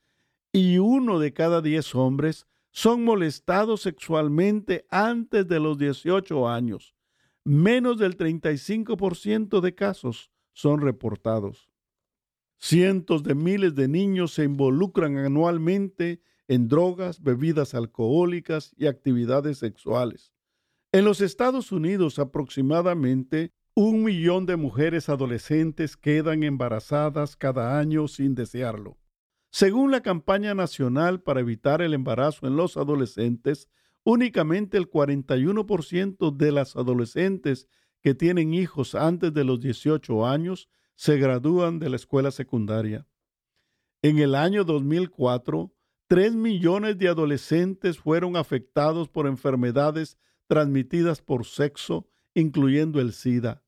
y 0.53 0.77
uno 0.77 1.19
de 1.19 1.33
cada 1.33 1.61
diez 1.61 1.93
hombres 1.93 2.47
son 2.71 3.03
molestados 3.03 3.81
sexualmente 3.81 4.85
antes 4.89 5.47
de 5.47 5.59
los 5.59 5.77
18 5.77 6.47
años. 6.49 6.95
Menos 7.43 7.97
del 7.97 8.17
35% 8.17 9.61
de 9.61 9.75
casos 9.75 10.31
son 10.53 10.81
reportados. 10.81 11.69
Cientos 12.57 13.23
de 13.23 13.35
miles 13.35 13.75
de 13.75 13.87
niños 13.87 14.33
se 14.33 14.43
involucran 14.43 15.17
anualmente 15.17 16.21
en 16.47 16.67
drogas, 16.67 17.21
bebidas 17.21 17.73
alcohólicas 17.73 18.73
y 18.77 18.87
actividades 18.87 19.57
sexuales. 19.57 20.31
En 20.91 21.05
los 21.05 21.21
Estados 21.21 21.71
Unidos 21.71 22.19
aproximadamente 22.19 23.51
un 23.73 24.03
millón 24.03 24.45
de 24.45 24.57
mujeres 24.57 25.07
adolescentes 25.07 25.95
quedan 25.95 26.43
embarazadas 26.43 27.37
cada 27.37 27.79
año 27.79 28.07
sin 28.07 28.35
desearlo. 28.35 28.97
Según 29.51 29.91
la 29.91 30.01
campaña 30.01 30.55
nacional 30.55 31.21
para 31.21 31.41
evitar 31.41 31.81
el 31.81 31.93
embarazo 31.93 32.47
en 32.47 32.55
los 32.55 32.77
adolescentes, 32.77 33.69
únicamente 34.03 34.77
el 34.77 34.89
41% 34.89 36.35
de 36.35 36.51
las 36.53 36.77
adolescentes 36.77 37.67
que 37.99 38.15
tienen 38.15 38.53
hijos 38.53 38.95
antes 38.95 39.33
de 39.33 39.43
los 39.43 39.59
18 39.59 40.25
años 40.25 40.69
se 40.95 41.17
gradúan 41.17 41.79
de 41.79 41.89
la 41.89 41.97
escuela 41.97 42.31
secundaria. 42.31 43.05
En 44.01 44.19
el 44.19 44.35
año 44.35 44.63
2004, 44.63 45.73
3 46.07 46.33
millones 46.33 46.97
de 46.97 47.09
adolescentes 47.09 47.99
fueron 47.99 48.37
afectados 48.37 49.09
por 49.09 49.27
enfermedades 49.27 50.17
transmitidas 50.47 51.21
por 51.21 51.45
sexo, 51.45 52.07
incluyendo 52.33 53.01
el 53.01 53.11
SIDA. 53.11 53.63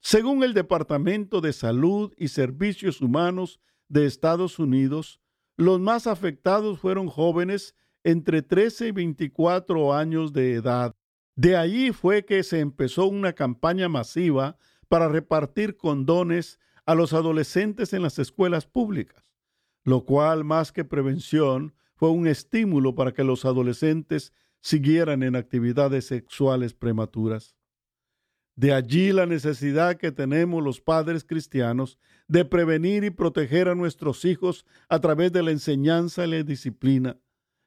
Según 0.00 0.42
el 0.42 0.54
Departamento 0.54 1.40
de 1.40 1.52
Salud 1.52 2.12
y 2.16 2.28
Servicios 2.28 3.00
Humanos 3.00 3.60
de 3.88 4.06
Estados 4.06 4.58
Unidos, 4.58 5.20
los 5.56 5.80
más 5.80 6.06
afectados 6.06 6.78
fueron 6.78 7.08
jóvenes 7.08 7.74
entre 8.04 8.42
13 8.42 8.88
y 8.88 8.92
24 8.92 9.94
años 9.94 10.32
de 10.32 10.54
edad. 10.54 10.94
De 11.34 11.56
allí 11.56 11.92
fue 11.92 12.24
que 12.24 12.42
se 12.42 12.60
empezó 12.60 13.06
una 13.06 13.32
campaña 13.32 13.88
masiva 13.88 14.58
para 14.88 15.08
repartir 15.08 15.76
condones 15.76 16.58
a 16.84 16.94
los 16.94 17.12
adolescentes 17.12 17.92
en 17.92 18.02
las 18.02 18.18
escuelas 18.18 18.66
públicas, 18.66 19.24
lo 19.82 20.04
cual 20.04 20.44
más 20.44 20.72
que 20.72 20.84
prevención 20.84 21.74
fue 21.96 22.10
un 22.10 22.28
estímulo 22.28 22.94
para 22.94 23.12
que 23.12 23.24
los 23.24 23.44
adolescentes 23.44 24.32
siguieran 24.60 25.22
en 25.22 25.34
actividades 25.34 26.06
sexuales 26.06 26.74
prematuras. 26.74 27.55
De 28.56 28.72
allí 28.72 29.12
la 29.12 29.26
necesidad 29.26 29.96
que 29.96 30.12
tenemos 30.12 30.64
los 30.64 30.80
padres 30.80 31.24
cristianos 31.24 31.98
de 32.26 32.46
prevenir 32.46 33.04
y 33.04 33.10
proteger 33.10 33.68
a 33.68 33.74
nuestros 33.74 34.24
hijos 34.24 34.64
a 34.88 34.98
través 34.98 35.30
de 35.32 35.42
la 35.42 35.50
enseñanza 35.50 36.26
y 36.26 36.30
la 36.30 36.42
disciplina. 36.42 37.18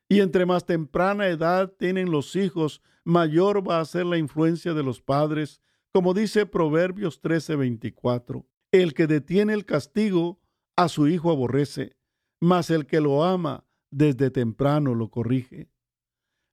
Y 0.10 0.22
entre 0.22 0.48
más 0.48 0.65
temprana 0.65 1.27
edad 1.27 1.72
tienen 1.77 2.10
los 2.10 2.36
hijos, 2.36 2.81
mayor 3.03 3.67
va 3.67 3.79
a 3.79 3.86
ser 3.86 4.08
la 4.08 4.17
influencia 4.17 4.74
de 4.74 4.81
los 4.81 5.00
padres, 5.00 5.62
como 5.93 6.15
dice 6.15 6.48
Proverbios 6.48 7.22
13:24. 7.22 8.48
El 8.72 8.96
que 8.96 9.05
detiene 9.05 9.53
el 9.53 9.65
castigo 9.65 10.39
a 10.75 10.89
su 10.89 11.08
hijo 11.08 11.29
aborrece, 11.29 11.96
mas 12.41 12.72
el 12.72 12.88
que 12.88 13.00
lo 13.00 13.24
ama 13.24 13.65
desde 13.91 14.31
temprano 14.31 14.96
lo 14.96 15.12
corrige. 15.12 15.69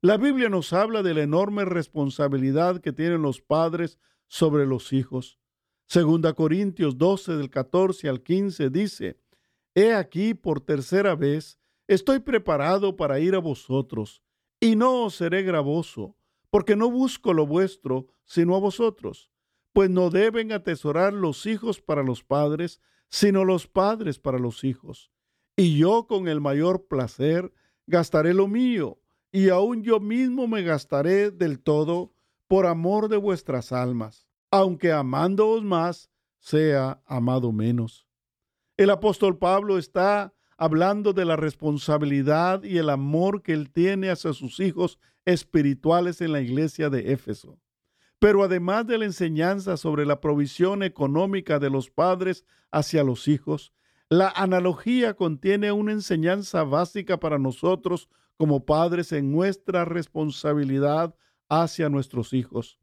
La 0.02 0.18
Biblia 0.18 0.50
nos 0.50 0.74
habla 0.74 1.02
de 1.02 1.14
la 1.14 1.22
enorme 1.22 1.64
responsabilidad 1.64 2.80
que 2.80 2.92
tienen 2.92 3.22
los 3.22 3.40
padres 3.40 3.98
sobre 4.26 4.66
los 4.66 4.92
hijos. 4.92 5.38
Segunda 5.86 6.32
Corintios 6.32 6.98
12 6.98 7.36
del 7.36 7.50
14 7.50 8.08
al 8.08 8.22
15 8.22 8.70
dice, 8.70 9.20
He 9.74 9.94
aquí 9.94 10.34
por 10.34 10.60
tercera 10.60 11.14
vez 11.14 11.58
estoy 11.86 12.18
preparado 12.18 12.96
para 12.96 13.20
ir 13.20 13.34
a 13.34 13.38
vosotros, 13.38 14.22
y 14.58 14.74
no 14.74 15.04
os 15.04 15.14
seré 15.14 15.42
gravoso, 15.42 16.16
porque 16.50 16.76
no 16.76 16.90
busco 16.90 17.34
lo 17.34 17.46
vuestro, 17.46 18.08
sino 18.24 18.56
a 18.56 18.58
vosotros, 18.58 19.30
pues 19.72 19.90
no 19.90 20.10
deben 20.10 20.52
atesorar 20.52 21.12
los 21.12 21.46
hijos 21.46 21.80
para 21.80 22.02
los 22.02 22.24
padres, 22.24 22.80
sino 23.08 23.44
los 23.44 23.66
padres 23.68 24.18
para 24.18 24.38
los 24.38 24.64
hijos. 24.64 25.12
Y 25.56 25.78
yo 25.78 26.06
con 26.06 26.28
el 26.28 26.40
mayor 26.40 26.86
placer 26.86 27.52
gastaré 27.86 28.34
lo 28.34 28.48
mío, 28.48 28.98
y 29.30 29.50
aun 29.50 29.82
yo 29.82 30.00
mismo 30.00 30.48
me 30.48 30.62
gastaré 30.62 31.30
del 31.30 31.60
todo 31.60 32.15
por 32.48 32.66
amor 32.66 33.08
de 33.08 33.16
vuestras 33.16 33.72
almas, 33.72 34.26
aunque 34.50 34.92
amándoos 34.92 35.64
más, 35.64 36.10
sea 36.38 37.02
amado 37.06 37.52
menos. 37.52 38.06
El 38.76 38.90
apóstol 38.90 39.38
Pablo 39.38 39.78
está 39.78 40.34
hablando 40.56 41.12
de 41.12 41.24
la 41.24 41.36
responsabilidad 41.36 42.62
y 42.62 42.78
el 42.78 42.90
amor 42.90 43.42
que 43.42 43.52
él 43.52 43.70
tiene 43.70 44.10
hacia 44.10 44.32
sus 44.32 44.60
hijos 44.60 44.98
espirituales 45.24 46.20
en 46.20 46.32
la 46.32 46.40
iglesia 46.40 46.88
de 46.88 47.12
Éfeso. 47.12 47.58
Pero 48.18 48.42
además 48.42 48.86
de 48.86 48.98
la 48.98 49.04
enseñanza 49.04 49.76
sobre 49.76 50.06
la 50.06 50.20
provisión 50.20 50.82
económica 50.82 51.58
de 51.58 51.68
los 51.68 51.90
padres 51.90 52.44
hacia 52.70 53.04
los 53.04 53.28
hijos, 53.28 53.72
la 54.08 54.28
analogía 54.28 55.14
contiene 55.14 55.72
una 55.72 55.92
enseñanza 55.92 56.62
básica 56.62 57.18
para 57.18 57.38
nosotros 57.38 58.08
como 58.36 58.64
padres 58.64 59.12
en 59.12 59.32
nuestra 59.32 59.84
responsabilidad 59.84 61.14
hacia 61.48 61.88
nuestros 61.88 62.32
hijos. 62.32 62.78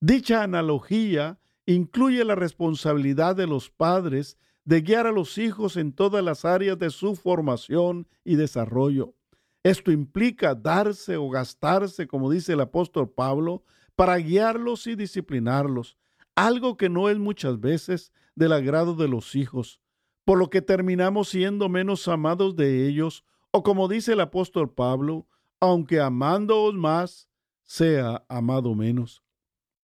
Dicha 0.00 0.42
analogía 0.42 1.38
incluye 1.66 2.24
la 2.24 2.34
responsabilidad 2.34 3.36
de 3.36 3.46
los 3.46 3.70
padres 3.70 4.38
de 4.64 4.82
guiar 4.82 5.06
a 5.06 5.12
los 5.12 5.38
hijos 5.38 5.76
en 5.76 5.92
todas 5.92 6.22
las 6.22 6.44
áreas 6.44 6.78
de 6.78 6.90
su 6.90 7.16
formación 7.16 8.06
y 8.24 8.36
desarrollo. 8.36 9.14
Esto 9.62 9.90
implica 9.90 10.54
darse 10.54 11.16
o 11.16 11.28
gastarse, 11.30 12.06
como 12.06 12.30
dice 12.30 12.52
el 12.52 12.60
apóstol 12.60 13.10
Pablo, 13.10 13.64
para 13.96 14.16
guiarlos 14.16 14.86
y 14.86 14.94
disciplinarlos, 14.94 15.96
algo 16.36 16.76
que 16.76 16.88
no 16.88 17.08
es 17.08 17.18
muchas 17.18 17.58
veces 17.58 18.12
del 18.36 18.52
agrado 18.52 18.94
de 18.94 19.08
los 19.08 19.34
hijos, 19.34 19.80
por 20.24 20.38
lo 20.38 20.50
que 20.50 20.62
terminamos 20.62 21.30
siendo 21.30 21.68
menos 21.68 22.06
amados 22.06 22.54
de 22.54 22.86
ellos, 22.86 23.24
o 23.50 23.62
como 23.62 23.88
dice 23.88 24.12
el 24.12 24.20
apóstol 24.20 24.72
Pablo, 24.72 25.26
aunque 25.60 26.00
amándoos 26.00 26.74
más, 26.74 27.27
sea 27.68 28.24
amado 28.30 28.74
menos. 28.74 29.22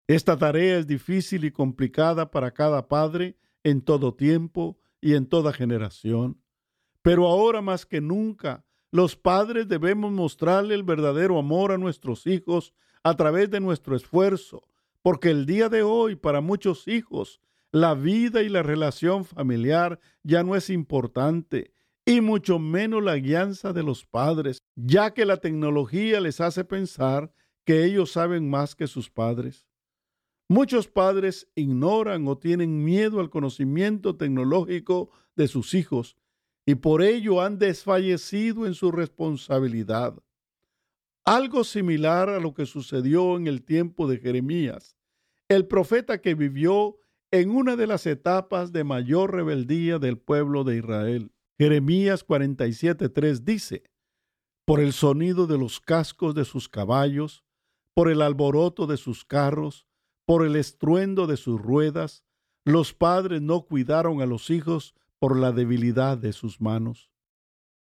Esta 0.07 0.37
tarea 0.37 0.79
es 0.79 0.87
difícil 0.87 1.43
y 1.43 1.51
complicada 1.51 2.31
para 2.31 2.51
cada 2.51 2.87
padre 2.87 3.35
en 3.61 3.81
todo 3.81 4.13
tiempo 4.13 4.79
y 5.01 5.15
en 5.15 5.27
toda 5.27 5.51
generación. 5.51 6.41
Pero 7.01 7.27
ahora 7.27 7.61
más 7.61 7.85
que 7.85 7.99
nunca, 7.99 8.65
los 8.89 9.17
padres 9.17 9.67
debemos 9.67 10.13
mostrarle 10.13 10.75
el 10.75 10.83
verdadero 10.83 11.37
amor 11.37 11.73
a 11.73 11.77
nuestros 11.77 12.25
hijos 12.25 12.73
a 13.03 13.17
través 13.17 13.51
de 13.51 13.59
nuestro 13.59 13.97
esfuerzo, 13.97 14.63
porque 15.01 15.29
el 15.29 15.45
día 15.45 15.67
de 15.67 15.83
hoy 15.83 16.15
para 16.15 16.39
muchos 16.39 16.87
hijos 16.87 17.41
la 17.73 17.95
vida 17.95 18.43
y 18.43 18.49
la 18.49 18.63
relación 18.63 19.25
familiar 19.25 19.99
ya 20.23 20.43
no 20.43 20.55
es 20.55 20.69
importante, 20.69 21.73
y 22.05 22.21
mucho 22.21 22.59
menos 22.59 23.03
la 23.03 23.17
guianza 23.17 23.73
de 23.73 23.83
los 23.83 24.05
padres, 24.05 24.59
ya 24.75 25.13
que 25.13 25.25
la 25.25 25.37
tecnología 25.37 26.21
les 26.21 26.39
hace 26.39 26.63
pensar 26.63 27.33
que 27.65 27.85
ellos 27.85 28.11
saben 28.11 28.49
más 28.49 28.75
que 28.75 28.87
sus 28.87 29.09
padres. 29.09 29.67
Muchos 30.49 30.87
padres 30.87 31.47
ignoran 31.55 32.27
o 32.27 32.37
tienen 32.37 32.83
miedo 32.83 33.19
al 33.19 33.29
conocimiento 33.29 34.15
tecnológico 34.15 35.09
de 35.35 35.47
sus 35.47 35.73
hijos 35.73 36.17
y 36.65 36.75
por 36.75 37.01
ello 37.01 37.41
han 37.41 37.57
desfallecido 37.57 38.65
en 38.65 38.73
su 38.73 38.91
responsabilidad. 38.91 40.15
Algo 41.25 41.63
similar 41.63 42.29
a 42.29 42.39
lo 42.39 42.53
que 42.53 42.65
sucedió 42.65 43.37
en 43.37 43.47
el 43.47 43.63
tiempo 43.63 44.07
de 44.07 44.17
Jeremías, 44.17 44.97
el 45.47 45.65
profeta 45.67 46.19
que 46.21 46.35
vivió 46.35 46.97
en 47.31 47.49
una 47.49 47.75
de 47.75 47.87
las 47.87 48.05
etapas 48.05 48.71
de 48.71 48.83
mayor 48.83 49.33
rebeldía 49.33 49.99
del 49.99 50.17
pueblo 50.17 50.63
de 50.63 50.77
Israel. 50.77 51.31
Jeremías 51.57 52.25
47:3 52.25 53.43
dice, 53.43 53.83
por 54.65 54.79
el 54.79 54.93
sonido 54.93 55.47
de 55.47 55.57
los 55.57 55.79
cascos 55.79 56.35
de 56.35 56.45
sus 56.45 56.69
caballos, 56.69 57.42
por 57.93 58.09
el 58.09 58.21
alboroto 58.21 58.87
de 58.87 58.97
sus 58.97 59.25
carros, 59.25 59.87
por 60.25 60.45
el 60.45 60.55
estruendo 60.55 61.27
de 61.27 61.37
sus 61.37 61.61
ruedas, 61.61 62.23
los 62.65 62.93
padres 62.93 63.41
no 63.41 63.61
cuidaron 63.61 64.21
a 64.21 64.25
los 64.25 64.49
hijos 64.49 64.95
por 65.19 65.37
la 65.37 65.51
debilidad 65.51 66.17
de 66.17 66.33
sus 66.33 66.61
manos. 66.61 67.09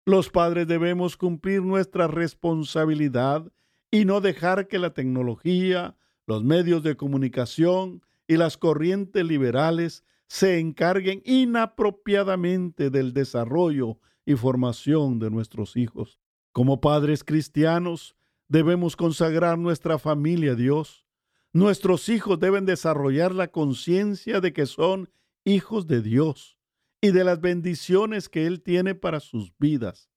Los 0.05 0.29
padres 0.29 0.67
debemos 0.67 1.15
cumplir 1.15 1.61
nuestra 1.61 2.07
responsabilidad 2.07 3.51
y 3.89 4.05
no 4.05 4.19
dejar 4.19 4.67
que 4.67 4.79
la 4.79 4.93
tecnología, 4.93 5.95
los 6.25 6.43
medios 6.43 6.83
de 6.83 6.97
comunicación 6.97 8.01
y 8.27 8.37
las 8.37 8.57
corrientes 8.57 9.25
liberales 9.25 10.03
se 10.27 10.59
encarguen 10.59 11.21
inapropiadamente 11.25 12.89
del 12.89 13.13
desarrollo 13.13 13.99
y 14.25 14.35
formación 14.35 15.19
de 15.19 15.29
nuestros 15.29 15.77
hijos. 15.77 16.19
Como 16.51 16.81
padres 16.81 17.23
cristianos, 17.23 18.15
debemos 18.47 18.95
consagrar 18.95 19.57
nuestra 19.57 19.99
familia 19.99 20.53
a 20.53 20.55
Dios. 20.55 21.05
Nuestros 21.51 22.09
hijos 22.09 22.39
deben 22.39 22.65
desarrollar 22.65 23.33
la 23.33 23.49
conciencia 23.49 24.41
de 24.41 24.53
que 24.53 24.65
son 24.65 25.09
hijos 25.45 25.87
de 25.87 26.01
Dios 26.01 26.57
y 27.01 27.11
de 27.11 27.23
las 27.23 27.41
bendiciones 27.41 28.29
que 28.29 28.45
Él 28.45 28.61
tiene 28.61 28.95
para 28.95 29.19
sus 29.19 29.53
vidas. 29.59 30.09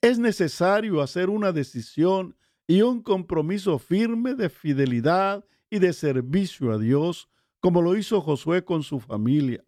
Es 0.00 0.18
necesario 0.18 1.00
hacer 1.00 1.30
una 1.30 1.52
decisión 1.52 2.36
y 2.66 2.82
un 2.82 3.02
compromiso 3.02 3.78
firme 3.78 4.34
de 4.34 4.50
fidelidad 4.50 5.44
y 5.70 5.78
de 5.78 5.92
servicio 5.92 6.72
a 6.72 6.78
Dios, 6.78 7.28
como 7.60 7.82
lo 7.82 7.96
hizo 7.96 8.20
Josué 8.20 8.64
con 8.64 8.82
su 8.82 9.00
familia. 9.00 9.64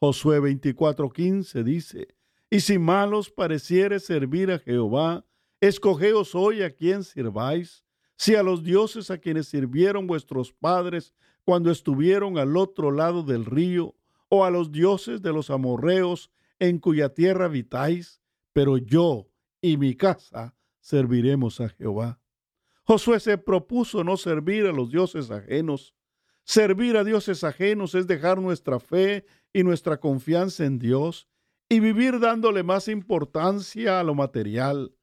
Josué 0.00 0.40
24:15 0.40 1.62
dice, 1.62 2.08
Y 2.50 2.60
si 2.60 2.78
malos 2.78 3.30
pareciere 3.30 4.00
servir 4.00 4.50
a 4.50 4.58
Jehová, 4.58 5.24
escogeos 5.60 6.34
hoy 6.34 6.62
a 6.62 6.70
quien 6.70 7.04
sirváis, 7.04 7.84
si 8.16 8.34
a 8.34 8.42
los 8.42 8.62
dioses 8.62 9.10
a 9.10 9.18
quienes 9.18 9.48
sirvieron 9.48 10.06
vuestros 10.06 10.52
padres 10.52 11.14
cuando 11.44 11.70
estuvieron 11.70 12.36
al 12.38 12.56
otro 12.56 12.90
lado 12.90 13.22
del 13.22 13.44
río, 13.44 13.94
o 14.28 14.44
a 14.44 14.50
los 14.50 14.70
dioses 14.70 15.22
de 15.22 15.32
los 15.32 15.50
amorreos 15.50 16.30
en 16.58 16.78
cuya 16.78 17.08
tierra 17.14 17.46
habitáis, 17.46 18.20
pero 18.52 18.76
yo 18.76 19.28
y 19.60 19.76
mi 19.76 19.94
casa 19.94 20.54
serviremos 20.80 21.60
a 21.60 21.68
Jehová. 21.70 22.20
Josué 22.84 23.20
se 23.20 23.38
propuso 23.38 24.04
no 24.04 24.16
servir 24.16 24.66
a 24.66 24.72
los 24.72 24.90
dioses 24.90 25.30
ajenos. 25.30 25.94
Servir 26.44 26.96
a 26.96 27.04
dioses 27.04 27.44
ajenos 27.44 27.94
es 27.94 28.06
dejar 28.06 28.40
nuestra 28.40 28.80
fe 28.80 29.26
y 29.52 29.62
nuestra 29.62 30.00
confianza 30.00 30.64
en 30.64 30.78
Dios 30.78 31.28
y 31.68 31.80
vivir 31.80 32.18
dándole 32.18 32.62
más 32.62 32.88
importancia 32.88 34.00
a 34.00 34.04
lo 34.04 34.14
material. 34.14 34.94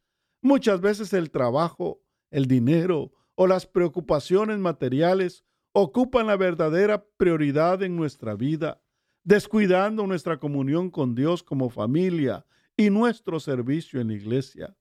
Muchas 0.45 0.79
veces 0.79 1.11
el 1.13 1.31
trabajo, 1.31 2.03
el 2.29 2.45
dinero 2.45 3.11
o 3.33 3.47
las 3.47 3.65
preocupaciones 3.65 4.59
materiales 4.59 5.43
ocupan 5.71 6.27
la 6.27 6.37
verdadera 6.37 7.03
prioridad 7.17 7.81
en 7.81 7.95
nuestra 7.95 8.35
vida 8.35 8.79
descuidando 9.23 10.05
nuestra 10.05 10.37
comunión 10.37 10.91
con 10.91 11.15
Dios 11.15 11.41
como 11.41 11.71
familia 11.71 12.45
y 12.77 12.91
nuestro 12.91 13.39
servicio 13.39 13.99
en 13.99 14.09
la 14.09 14.13
iglesia. 14.13 14.77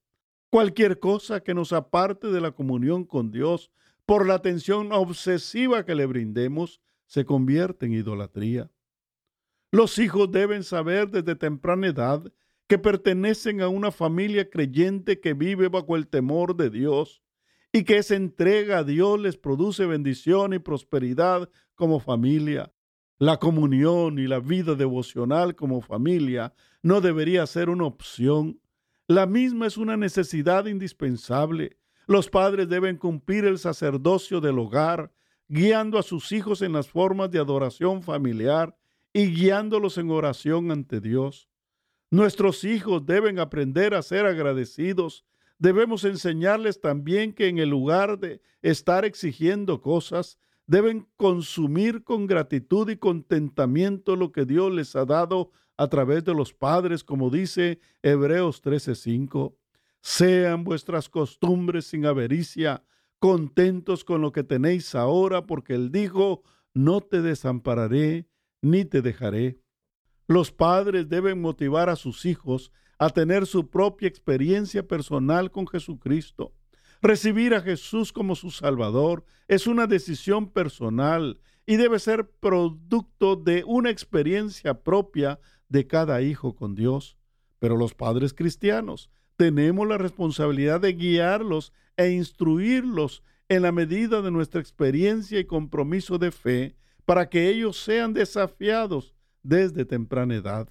Cualquier 0.51 0.99
cosa 0.99 1.41
que 1.41 1.55
nos 1.55 1.73
aparte 1.73 2.27
de 2.27 2.43
la 2.43 2.51
comunión 2.51 3.07
con 3.07 3.31
Dios 3.31 3.71
por 4.05 4.27
la 4.29 4.35
atención 4.35 4.93
obsesiva 4.93 5.87
que 5.87 5.95
le 5.95 6.05
brindemos 6.05 6.83
se 7.07 7.25
convierte 7.25 7.87
en 7.87 7.95
idolatría. 7.95 8.71
Los 9.71 9.99
hijos 9.99 10.31
deben 10.31 10.63
saber 10.63 11.09
desde 11.09 11.35
temprana 11.35 11.87
edad 11.87 12.31
que 12.67 12.79
pertenecen 12.79 13.61
a 13.61 13.69
una 13.69 13.91
familia 13.91 14.49
creyente 14.49 15.21
que 15.21 15.35
vive 15.35 15.69
bajo 15.69 15.97
el 15.97 16.09
temor 16.09 16.57
de 16.57 16.71
Dios 16.71 17.23
y 17.73 17.85
que 17.85 17.99
esa 17.99 18.15
entrega 18.15 18.79
a 18.79 18.85
Dios 18.85 19.19
les 19.21 19.37
produce 19.37 19.85
bendición 19.85 20.55
y 20.55 20.59
prosperidad 20.61 21.51
como 21.75 22.01
familia. 22.01 22.73
La 23.19 23.39
comunión 23.39 24.19
y 24.19 24.27
la 24.27 24.41
vida 24.41 24.75
devocional 24.75 25.55
como 25.55 25.81
familia 25.81 26.55
no 26.83 27.01
debería 27.01 27.47
ser 27.47 27.69
una 27.69 27.85
opción. 27.85 28.61
La 29.07 29.27
misma 29.27 29.67
es 29.67 29.77
una 29.77 29.97
necesidad 29.97 30.67
indispensable. 30.67 31.79
Los 32.07 32.29
padres 32.29 32.69
deben 32.69 32.97
cumplir 32.97 33.45
el 33.45 33.59
sacerdocio 33.59 34.41
del 34.41 34.59
hogar, 34.59 35.13
guiando 35.49 35.99
a 35.99 36.03
sus 36.03 36.33
hijos 36.33 36.63
en 36.63 36.73
las 36.73 36.89
formas 36.89 37.31
de 37.31 37.39
adoración 37.39 38.03
familiar 38.03 38.77
y 39.13 39.27
guiándolos 39.27 39.99
en 39.99 40.11
oración 40.11 40.71
ante 40.71 41.01
Dios. 41.01 41.49
Nuestros 42.11 42.65
hijos 42.65 43.05
deben 43.07 43.39
aprender 43.39 43.95
a 43.95 44.03
ser 44.03 44.27
agradecidos. 44.27 45.25
Debemos 45.59 46.05
enseñarles 46.05 46.81
también 46.81 47.33
que 47.33 47.49
en 47.49 47.59
el 47.59 47.71
lugar 47.71 48.19
de 48.19 48.41
estar 48.63 49.05
exigiendo 49.05 49.81
cosas, 49.81 50.39
deben 50.67 51.07
consumir 51.17 52.05
con 52.05 52.27
gratitud 52.27 52.89
y 52.89 52.97
contentamiento 52.97 54.17
lo 54.17 54.33
que 54.33 54.45
Dios 54.45 54.73
les 54.73 54.97
ha 54.97 55.05
dado 55.05 55.51
a 55.77 55.89
través 55.89 56.25
de 56.25 56.35
los 56.35 56.53
padres, 56.53 57.05
como 57.05 57.31
dice 57.31 57.81
Hebreos 58.03 58.63
13:5. 58.63 59.57
Sean 60.01 60.65
vuestras 60.65 61.09
costumbres 61.09 61.87
sin 61.87 62.07
avaricia, 62.07 62.85
contentos 63.19 64.05
con 64.05 64.21
lo 64.21 64.33
que 64.33 64.45
tenéis 64.45 64.95
ahora, 64.95 65.47
porque 65.47 65.75
Él 65.75 65.91
dijo, 65.91 66.43
no 66.75 67.01
te 67.01 67.23
desampararé 67.23 68.29
ni 68.61 68.85
te 68.85 69.01
dejaré. 69.01 69.64
Los 70.27 70.53
padres 70.53 71.09
deben 71.09 71.41
motivar 71.41 71.91
a 71.91 71.97
sus 71.97 72.25
hijos 72.25 72.73
a 72.99 73.11
tener 73.11 73.47
su 73.47 73.69
propia 73.69 74.09
experiencia 74.09 74.87
personal 74.87 75.51
con 75.51 75.67
Jesucristo. 75.67 76.53
Recibir 77.03 77.55
a 77.55 77.61
Jesús 77.61 78.13
como 78.13 78.35
su 78.35 78.51
Salvador 78.51 79.25
es 79.49 79.67
una 79.67 79.87
decisión 79.87 80.49
personal 80.49 81.41
y 81.67 81.77
debe 81.77 81.99
ser 81.99 82.31
producto 82.31 83.37
de 83.37 83.65
una 83.67 83.91
experiencia 83.91 84.83
propia 84.83 85.39
de 85.69 85.87
cada 85.87 86.23
hijo 86.23 86.55
con 86.55 86.75
Dios. 86.75 87.19
Pero 87.59 87.77
los 87.77 87.95
padres 87.95 88.33
cristianos 88.33 89.11
tenemos 89.37 89.87
la 89.87 89.99
responsabilidad 89.99 90.81
de 90.81 90.95
guiarlos 90.95 91.73
e 91.97 92.11
instruirlos 92.11 93.23
en 93.49 93.63
la 93.63 93.73
medida 93.73 94.23
de 94.23 94.31
nuestra 94.31 94.61
experiencia 94.61 95.39
y 95.39 95.45
compromiso 95.45 96.17
de 96.19 96.31
fe 96.31 96.77
para 97.05 97.29
que 97.29 97.51
ellos 97.51 97.77
sean 97.77 98.15
desafiados 98.15 99.14
desde 99.45 99.85
temprana 99.85 100.35
edad. 100.35 100.69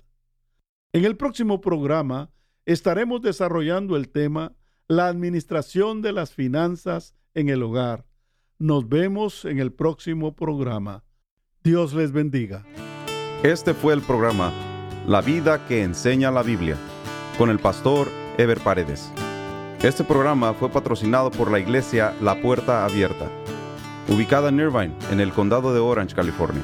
En 0.91 1.05
el 1.05 1.15
próximo 1.15 1.61
programa 1.61 2.29
estaremos 2.65 3.21
desarrollando 3.21 3.95
el 3.95 4.09
tema 4.09 4.53
La 4.87 5.07
administración 5.07 6.01
de 6.01 6.11
las 6.11 6.33
finanzas 6.33 7.15
en 7.33 7.47
el 7.47 7.63
hogar. 7.63 8.05
Nos 8.59 8.89
vemos 8.89 9.45
en 9.45 9.59
el 9.59 9.71
próximo 9.71 10.35
programa. 10.35 11.03
Dios 11.63 11.93
les 11.93 12.11
bendiga. 12.11 12.65
Este 13.43 13.73
fue 13.73 13.93
el 13.93 14.01
programa 14.01 14.51
La 15.07 15.21
vida 15.21 15.65
que 15.67 15.83
enseña 15.83 16.31
la 16.31 16.43
Biblia 16.43 16.77
con 17.37 17.49
el 17.49 17.59
pastor 17.59 18.07
Ever 18.37 18.59
Paredes. 18.59 19.11
Este 19.81 20.03
programa 20.03 20.53
fue 20.53 20.69
patrocinado 20.69 21.29
por 21.31 21.51
la 21.51 21.59
iglesia 21.59 22.13
La 22.21 22.41
Puerta 22.41 22.85
Abierta, 22.85 23.29
ubicada 24.07 24.49
en 24.49 24.59
Irvine, 24.59 24.95
en 25.11 25.19
el 25.19 25.33
condado 25.33 25.73
de 25.73 25.79
Orange, 25.79 26.15
California. 26.15 26.63